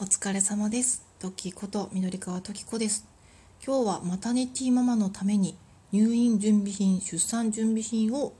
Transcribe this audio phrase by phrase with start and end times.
[0.00, 1.06] お疲れ様です。
[1.20, 3.06] トキこと緑川トキ子です。
[3.64, 5.56] 今日はマタニティママのために
[5.92, 8.32] 入院準備品、出産準備品を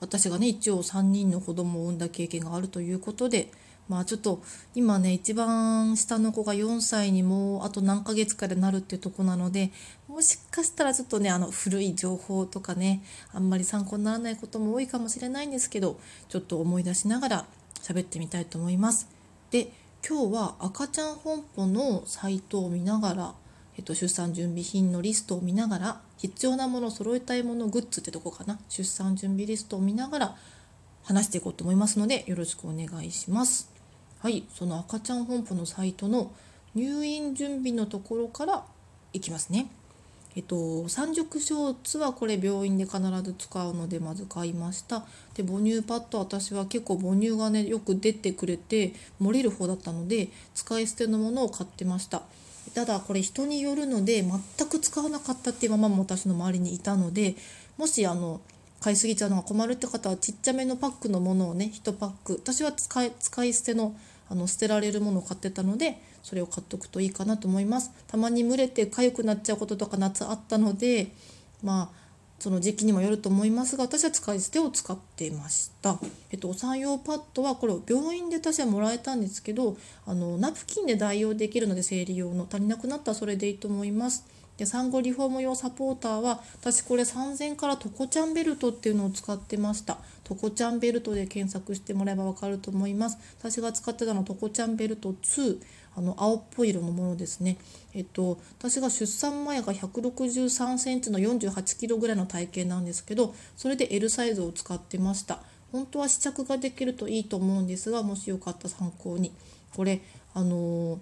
[0.00, 3.52] 私がね一応3人の子供を産んだ経験があるということで
[3.88, 4.42] まあちょっと
[4.74, 9.70] 今ね一番下の子が4歳にもうあと何ヶ月かでなるっていうとこなので
[10.08, 17.46] もしかしたらちょっとねあの古い情報とかねあんまり参考にならないことも多いかもしれないんですけどちょっと思い出しながら
[17.80, 19.08] 喋ってみたいと思います。
[19.52, 19.70] で
[20.06, 23.34] 今日は赤ちゃん本舗のサイトを見ながら、
[23.78, 30.36] えっと、出産準備品のリストを見ながら必要なもの揃えたいものグッズってとこかな出産準備リストを見ながら
[31.04, 33.70] 話していこうと思いますのでよろしくお願いします。
[34.18, 36.32] はいその赤ちゃん本舗のサイトの
[36.74, 38.64] 入院準備のところから
[39.14, 39.68] いきますね。
[40.36, 45.04] えっと、三熟ショーツはこれ病院で必ず使うのでまず買いました。
[45.34, 48.92] で母乳パッド私は結構母乳がねよく出てくれて
[49.22, 52.22] 漏れる方だったので使い捨てのものを買ってました。
[52.74, 57.36] ただこれ人によるので全く使わなかったっていうママも私の周りにいたので
[57.76, 58.40] もしあの
[58.80, 62.40] 買いすぎちゃうのが困るって方はちっちゃめのパックのものをね1パック。
[62.42, 63.94] 私は使い使い捨ての
[64.28, 67.92] あの捨てられるものを買ってたのでそれを買っとくといいかなと思います。
[68.08, 71.12] たまに蒸れて痒くなっちゃうこととか夏あったので
[71.62, 72.04] まあ
[72.40, 75.98] その時期にもよると思いますが私は使い捨てを使っていました、
[76.30, 84.26] えっと、お産用パッドはこれを病院で私はもらえたんですけどあのナプキンで代用できるので生理用の足りなくなったらそれでいいと思います。
[84.56, 89.98] で産後リフォーム用サポーターは私これ3000からトコちゃんベルトっていうのを使ってました。
[90.22, 93.18] トコちゃんベルトで検索してもらえば分かると思います。
[93.38, 95.60] 私が使ってたのトコちゃんベルト2
[95.96, 97.58] あの青っぽい色のものですね。
[97.94, 105.40] えっと私が出産前が163センチの48キロぐらいの体型なんですけどそれで L サイズを使ってました。
[105.72, 109.32] 本当は試着ができるといいと思うんですがもしよかったら参考に。
[109.74, 110.00] これ
[110.32, 110.98] あのー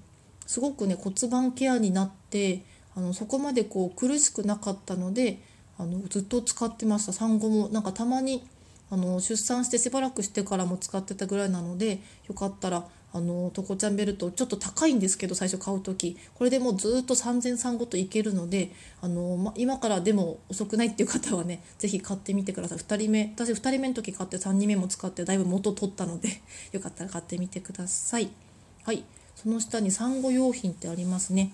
[0.47, 2.65] すごくね骨盤ケアになって
[2.95, 5.41] あのそこまでこう苦しくなかったので
[5.79, 8.47] あのずっと使ってました産後もなんかたまに
[8.91, 18.71] あの出産してしばらくしてからも使ってたぐらいなのでよかったらあのトコちゃんベルトちょっと高いんですけど最初買う時これでもうずっと3000産後といけるので
[19.03, 26.29] あの、ま、今からでも遅くないっていう方はね是非買ってみてください2人目私2人目の時買って3人目も使ってだいぶ元取ったので
[26.73, 28.31] よかったら買ってみてください。
[28.85, 29.05] はい
[29.35, 31.53] その下に産後用品ってありますね。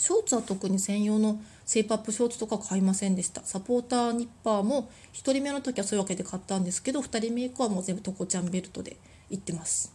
[0.00, 3.42] ショーツは特に専用のセイパップショーツとか買いませんでした。
[3.44, 8.96] サポーターニッパーも1人目の時はそういうわけで買ったんですけど、2人目以降はもう全部トコちゃんベルトで
[9.28, 9.92] 行ってます。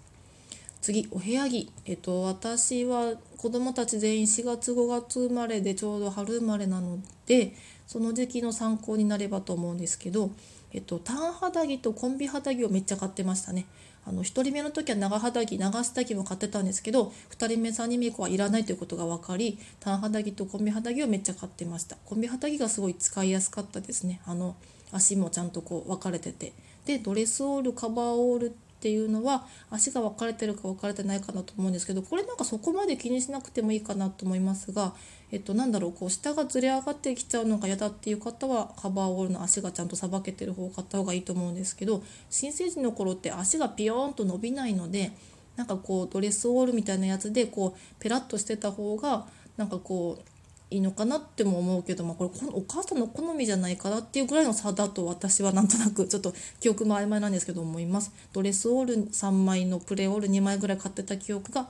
[0.80, 1.72] 次、お部屋着。
[1.86, 7.56] えっと、私は子供たち全員4月5月生まれでちょうど春生まれなので、
[7.88, 10.30] その時期の参考になればと思うんですけど、
[10.72, 13.66] えっと、単肌着とコンビ肌着をめっちゃ買ってましたね。
[14.08, 21.98] あの1人目の時は長肌着長下着も買ってたんですけど2人目3人目以降はいらないということが分かり単肌着とコンビ肌着をめっちゃ買ってました。
[22.06, 24.22] コンビ肌着がすごい使いやすかったですね。
[24.26, 24.56] あの
[24.92, 26.54] 足もちゃんとこう分かれてて。
[26.86, 28.56] でドレスオールカバーオール
[28.86, 34.94] っていうのは足が分かれてるか分かれてないかなと思うんですけどこれなんかそこまで気にしなくてもいいかなと思いますが
[35.32, 45.14] えっとなんだろうこう下がずれ上がってきちゃうのが嫌だっていう方はカバーオールの足がちゃんとさばけてる方を買った方がいいと思うんですけど新生児の頃って足がピヨーンと伸びないので
[45.56, 49.26] なんかこうドレスオールみたいなやつでこうペラッとしてた方が
[49.58, 50.35] なんかこう
[50.72, 58.12] いいのかなっても思うけど、まあ、これこのお母さんの好みじゃないかなっていうぐらいの差だと私はなんとなくちょっと記憶も曖昧なんですけど思います。
[58.34, 61.68] ドレスオール3枚のプレオール2枚ぐらい買ってた記憶が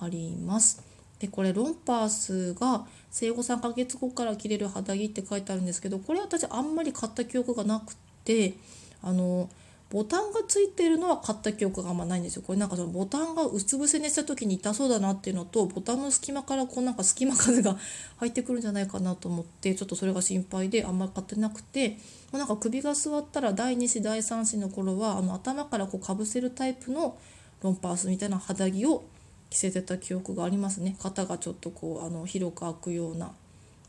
[0.00, 0.82] あります。
[1.20, 7.94] でこれロンパースが生後3ヶ月後から着れる肌着って書いてあるんですけどこれ私あんまり買った記憶がなく
[8.24, 8.54] て
[9.00, 9.48] あの
[9.94, 12.42] ボタンがついてるのは買った記憶があんまないんですよ。
[12.44, 17.76] これなんかそのボタンがうつ伏せにした時に痛そうだなっていうのとボタンの隙間からこうなんか隙間風が
[18.16, 21.96] 入ってくるんじゃないかなと思ってちょっとそれが心配であんまり買ってなくても
[22.32, 27.16] うなんか首が座ったら第2子第3子の頃はあの頭からこうかぶせるタイプの
[27.62, 29.04] ロンパースみたいな肌着を
[29.48, 30.96] 着せてた記憶がありますね。
[31.00, 33.30] 肩がちょっとこうあの広く開くような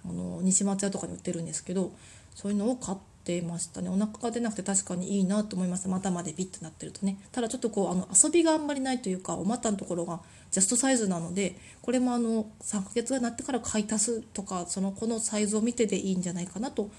[0.08, 1.92] あの西松屋とかに売ってるんですけど
[2.36, 3.15] そういうのを買って。
[3.42, 3.90] ましたね。
[3.90, 7.18] お腹が出なくて確かにいいなと思います股までビッとなってるとね。
[7.32, 16.90] ただちょっとこうあの遊びがあんまりないというかお股のところがジャストサイズなのでこれもあの3ヶ月になってから買い足すとかその子のサイズを見てでいいんじゃないかなと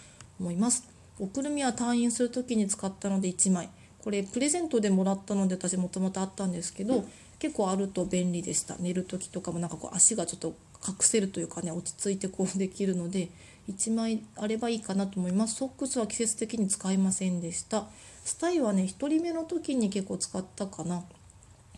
[0.40, 0.88] 思います。
[1.18, 3.70] おくるみは退院する時に使ったので1枚。
[4.02, 7.04] これプレゼントでもらったので私もともとあったんですけど
[7.40, 8.76] 結構あると便利でした。
[8.78, 10.54] 寝る時とかもなんかこう足がちょっと
[10.86, 13.30] 隠せるというかね落ち着いてこうできるので
[13.68, 15.56] 1枚あればいいかなと思います。
[15.56, 17.86] ソックスは季節的に使いませんでした。
[18.24, 21.02] スタイはね1人目の時に結構使ったかな。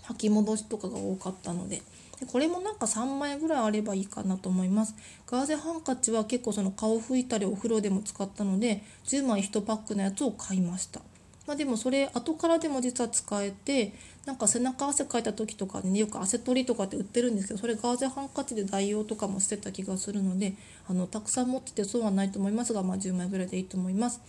[0.05, 1.83] 履き戻しとかが多かったので。
[2.21, 4.95] でこれもなんか3枚ぐらいあればいいかなと思います。
[5.27, 11.01] ガーゼハンカチは結構その顔拭いたりお風呂でも使ったので10枚1パックのやつを買いました。
[11.49, 13.95] まあ、でもそれ後からでも実は使えて
[14.27, 20.53] なんか背中汗かいた時とかに、ね、よく汗取りとかって売ってるんですけどそれガーゼハンカチで代用とかもしてた気がするので
[20.91, 24.21] あのたくさん持っててそうはないと思いますが、まあ、10枚ぐらいでいいと思います。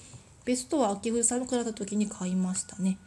[0.46, 2.98] ベストは秋冬寒くなった時に買いましたね。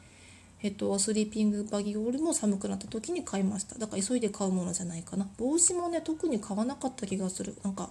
[0.62, 3.78] えっと、スリーピングバギーオールも寒くなった時に買いました。
[3.78, 5.26] だから急いで買うものじゃないかな。
[5.38, 7.56] 帽子もね特に買わなかった気がする。
[7.64, 7.88] なんか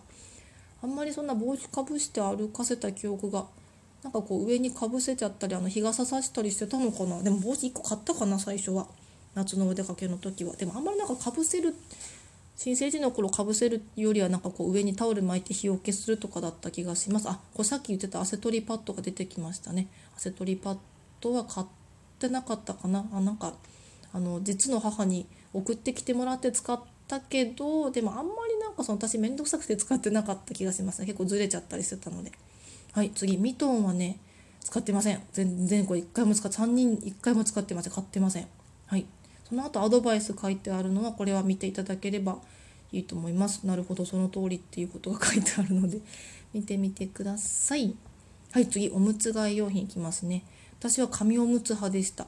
[0.84, 3.48] あんまりそんな帽子かぶして歩かせた記憶が
[4.04, 7.22] なんかこう上にかぶせちゃったりあの日傘さしたりしてたのかな。
[7.22, 8.88] でも帽子1個買ったかな最初は。
[9.34, 10.56] 夏のお出かけの時は。
[10.56, 11.76] でもあんまりなんかかぶせる
[12.58, 17.30] 新生児の頃かぶせるよりはなんかこう上にタオル巻いて日よけするとかだった気がします。
[17.30, 19.88] あこれさっき言ってた汗取りパッドが出てきましたね。
[20.16, 20.78] 汗取りパッ
[21.22, 21.68] ドは買っ
[22.20, 23.06] てなかったかな。
[23.14, 23.54] あなんか
[24.14, 31.06] あの実の母に送ってきてもらって使ったけどでもあんまりなんかその私面倒くさくて使ってなかった気がしますね。
[31.06, 32.32] 結構ずれちゃったりしてたので。
[32.94, 34.20] はい次ミトンはね
[34.62, 35.22] 使ってません。
[35.34, 37.94] 全然これ1回も使って3人1回も使ってません。
[37.94, 38.48] 買ってません。
[38.88, 39.06] はい。
[39.48, 42.38] その後アドバイス書いてあるのはこれは見ていただければ
[42.92, 43.66] いいと思います。
[43.66, 46.00] なるほどその通りっていうことが書いてあるので
[46.54, 47.96] 見てみてください。
[48.52, 50.44] はい次おむつ替え用品いきますね。
[50.80, 52.28] 私は紙おむつ派でした。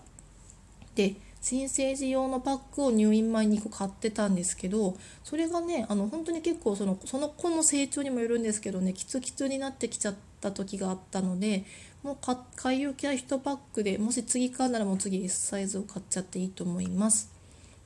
[0.96, 4.96] で新生児用のパックを入院前に1個買ってたんですけど
[5.26, 11.66] それがねあの本当に結構そのその子の成長にもよるんですけどねキツキツになってきちゃった時があったので
[12.04, 12.18] もう
[12.56, 17.32] 買い置きは1パックでもし次買うならもう次 S サイズを買っちゃっていいと思います。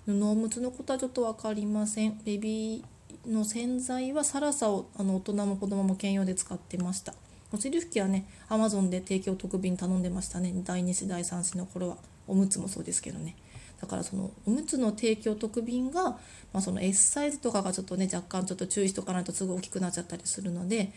[0.06, 2.20] 布おむつのことはちょっと分かりません。
[2.26, 7.14] ベビーの洗剤はサラサをあの大人も子供も兼用で使ってました。
[7.54, 10.52] お尻拭きはね Amazon で提供特便頼んでましたね。
[10.64, 11.98] 第2子第3子の頃は。
[12.28, 13.36] おむつもそうですけどね。
[13.80, 16.18] だからそのおむつの提供特便が、ま
[16.54, 20.92] あ、その S サイズとかがちょっとね若干ちょっと注意しとかないとすぐ大きくなっちゃったりするので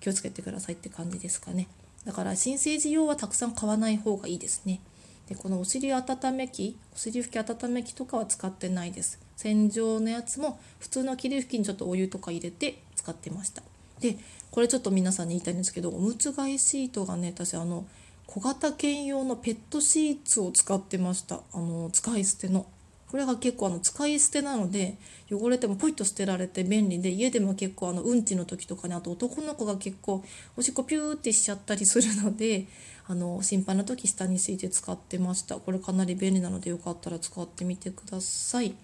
[0.00, 1.68] 気をつけてくださいって感じですかね。
[2.04, 4.80] だから新生児用はたくさん買わない方がいいですね。
[5.28, 9.18] でこのお尻温め器お尻拭き温め器とかは使ってないです。
[9.36, 13.62] 洗浄のやつも普通の霧拭きにちょっとお湯とか入れて使ってました。
[14.00, 14.18] で
[14.50, 17.86] これちょっと皆さんに言いたいんですけどおむつ替えシートがね私あの
[18.26, 21.40] 小型犬用のペットシーツを使ってました。
[21.52, 22.66] あの使い捨ての。
[23.16, 24.98] これが結構あの使い捨てなので
[25.32, 30.22] 汚れてもポイッと捨てられて便利で家でも結構あのうんちの時とかにあと男の子が結構
[30.54, 32.66] おしっこピューってしちゃったりするので
[33.08, 35.56] あの心配な時下に敷いて使ってました。
[35.56, 38.74] これかなり便利なのでよかったら使ってみてください。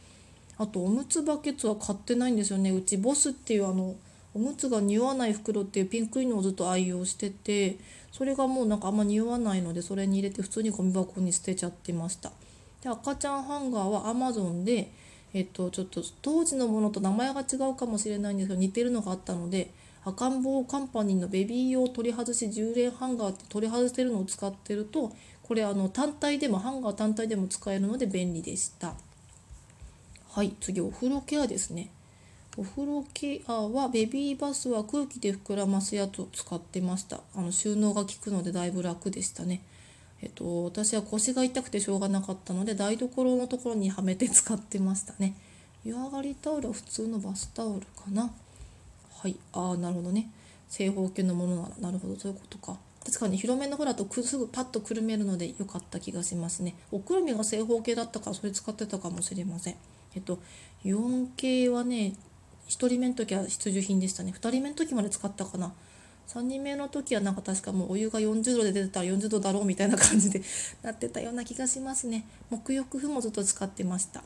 [0.56, 2.70] あとおむつバケツは買ってないんですよね。
[2.70, 3.96] うちボスっていうあの
[4.32, 7.76] おむつが匂わない袋っていうピンクいのをずっと愛用してて
[8.12, 12.32] それがもうなんかあんま匂わないのでそれに入れて普通にゴミ箱に捨てちゃってました。
[12.82, 14.90] で赤ちゃんハンガーは Amazon で
[15.32, 19.70] えっとちょっと当時のものと名前が違うかもしれないんですけど似てるのがあったので
[20.04, 25.12] 赤ん坊カンパニーのベビー用取り外し10連ハンガーって取り外してるのを使ってると
[25.42, 28.94] これあの単体でもハンガー単体でも使えるので便利でした。
[30.30, 31.90] はい次お風呂ケアですね。
[32.56, 37.20] お風呂ケアはベビーバスは空気で膨らますやつを使ってました。
[37.34, 39.62] あの収納が効くのでだいぶ楽でしたね。
[40.22, 45.34] えっと、私は腰が痛くてしょうがなかったので台所のところにはめて使ってましたね。
[45.84, 48.32] 湯上がりタオルは普通のバスタオルかな。
[49.20, 49.36] はい。
[49.52, 50.30] ああなるほどね。
[50.68, 52.16] 正方形のものならなるほど。
[52.16, 52.78] そういうことか。
[53.04, 56.76] 確かに広めの方だとすぐパッとくるめるので良かった気がしますね。
[56.92, 59.74] おくるみが正方形だったからそれ使ってたかもしれません。
[60.14, 60.38] えっと
[60.84, 62.14] 4K はね
[62.68, 64.32] 1人目の時は必需品でしたね。
[64.32, 65.72] 2人目の時まで使ったかな。
[66.28, 70.42] 3人目の時はなんか確かもうお湯が40度で出てたら40度だろうみたいな感じで
[70.82, 72.24] なってたような気がしますね。
[72.50, 74.22] 沐浴布もずっと使ってました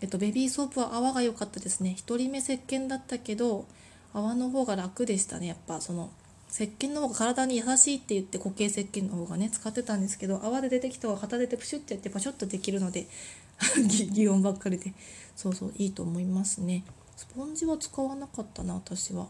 [0.00, 1.96] えっとベビーソープは泡が良かったですね。
[1.98, 3.66] 1人目石鹸だったけど
[4.12, 5.48] 泡の方が楽でしたね。
[5.48, 6.10] やっぱその
[6.50, 13.06] 石鹸の方が体に優しいって言って固形石鹸の方がね使ってたんですけど泡で出てきた方が片手でプシュッてやってパショッとできるので
[14.12, 14.92] 擬音ばっかりで。
[15.36, 16.84] そうそういいと思いますね。
[17.16, 19.26] スポンジは使わなかったな私は。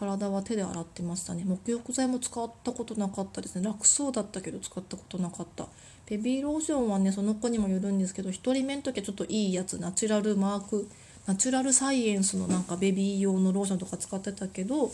[0.00, 1.44] 体は手で洗ってましたね。
[1.46, 3.64] 沐浴剤も使ったことなかったですね。
[3.64, 5.68] 楽そうだったけど使ったことなかった。
[6.06, 10.88] ベビーローションはねその子にもよるんですけど1人目の時はちょっといいやつナチュラルマーク
[11.26, 14.90] ナチュラルサイエンスのなんかベビー用のローションとか使ってたけど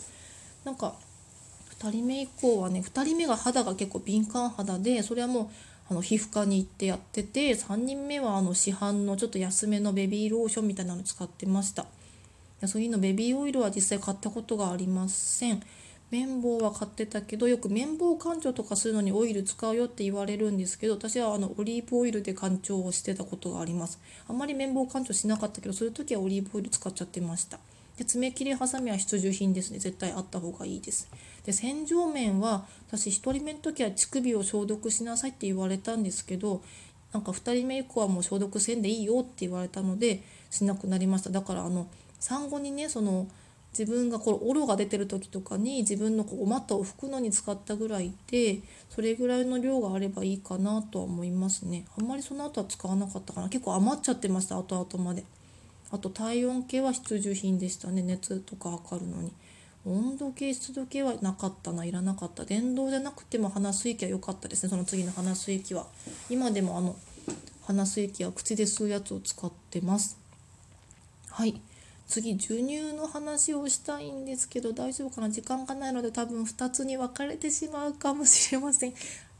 [0.64, 0.94] なんか
[1.80, 5.48] 2人目以降はね2人目が肌が結構敏感肌でそれはもう
[5.88, 11.86] あの皮膚科に行ってやってて3人目はあの市販のちょっと安めのベビーローションみたいなの使ってました。
[12.64, 15.62] そういうのベビーオイルは実際買ったことがありません。
[16.10, 23.98] 綿棒は買ってたけどよく綿棒干潮とかするのにオイル使うよって言われるんですけど私はあのオリーブオイルで干潮をしてたことがあります。
[24.28, 27.58] あんまり綿棒干潮しなかったけどそういう時はオリーブオイル使っちゃってました。
[27.96, 29.78] で爪切りハサミは必需品ですね。
[29.78, 31.08] 絶対あった方がいいです。
[31.44, 36.62] で洗浄面は私1人目の時は乳首を消毒しなさいって言われたんですけど
[37.12, 41.30] なんか2人目以降はもう消毒せんでいいよって言われたのでしなくなりました。
[41.30, 41.88] だからあの
[42.26, 43.28] 産後にねその
[43.78, 48.58] 自分がこれオロが出てる時とかに自分のこうお股を拭くのに使ったぐらいで
[48.90, 51.84] それぐらいの量があればいいかなとは思いますね。
[51.96, 53.48] あんまりその後は使わなかったかな。
[53.48, 55.22] 結構余っちゃってました後々まで。
[55.92, 58.02] あと体温計は必需品でしたね。
[58.02, 59.30] 熱とか測るのに。
[59.84, 61.84] 温度計湿度計はなかったな。
[61.84, 62.44] いらなかった。
[62.44, 64.70] 電動じゃなくても鼻水器は良かったですね。
[64.70, 65.86] その次の鼻水器は。
[66.28, 66.96] 今でもあの
[67.66, 70.18] 鼻水器は口で吸うやつを使ってます。
[71.30, 71.60] はい。
[72.06, 75.28] 次授乳の話をしたいんですけど大丈夫かな？
[75.28, 78.94] 時間がないので多分2つに分かれてしまうかもしれません。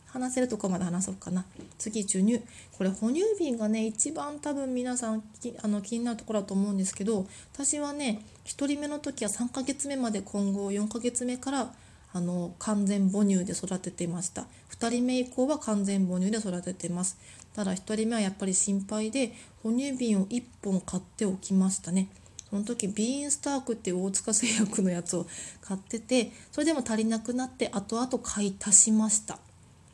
[0.09, 1.45] 話せるとこまで話そうかな。
[1.79, 2.41] 次授乳。
[2.77, 5.23] これ哺乳瓶がね一番多分皆さん
[5.63, 11.73] あの気になるところだと思うんですけど私はね1人目の時は3ヶ月目まで今後4ヶ月目から
[12.13, 14.47] あの完全母乳で育ててました。
[14.79, 17.19] 2人目以降は完全母乳で育ててます。
[17.55, 19.33] ただ1人目はやっぱり心配で
[19.63, 22.09] 哺乳瓶を1本買っておきましたね。
[22.49, 25.27] その時ビーンスタークっていう大塚製薬のやつを
[25.61, 29.39] 買っててそれでも足りなくなって後々買い足しました。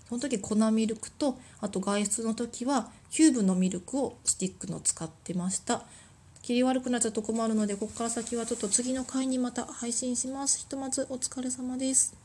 [0.09, 5.85] その時粉ミルクとあと外出の時はキューブのミルクをスティックの使ってました。
[6.43, 10.59] 切り悪くなっちゃうと困るのでここから先はちょっと次の回にまた配信します。
[10.59, 12.22] ひとまずお疲れ様です。